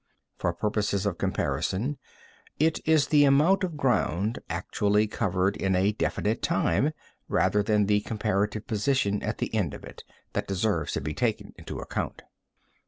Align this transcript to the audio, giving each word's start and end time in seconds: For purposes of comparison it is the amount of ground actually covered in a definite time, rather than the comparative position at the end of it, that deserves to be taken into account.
For 0.39 0.51
purposes 0.51 1.05
of 1.05 1.19
comparison 1.19 1.99
it 2.57 2.79
is 2.87 3.09
the 3.09 3.23
amount 3.23 3.63
of 3.63 3.77
ground 3.77 4.39
actually 4.49 5.05
covered 5.05 5.55
in 5.55 5.75
a 5.75 5.91
definite 5.91 6.41
time, 6.41 6.91
rather 7.29 7.61
than 7.61 7.85
the 7.85 7.99
comparative 8.01 8.65
position 8.65 9.21
at 9.21 9.37
the 9.37 9.53
end 9.53 9.75
of 9.75 9.83
it, 9.83 10.03
that 10.33 10.47
deserves 10.47 10.93
to 10.93 11.01
be 11.01 11.13
taken 11.13 11.53
into 11.55 11.77
account. 11.77 12.23